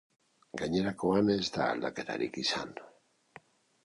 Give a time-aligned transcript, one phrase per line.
[0.59, 2.73] Gainerakoan ez da aldaketarik izan.